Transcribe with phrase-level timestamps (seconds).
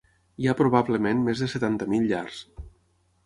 [0.43, 2.39] Hi ha probablement més de setanta mil llars.